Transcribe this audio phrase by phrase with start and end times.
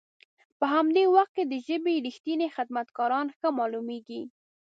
[0.59, 4.21] په همدي وخت کې د ژبې رښتني خدمت کاران ښه مالومیږي.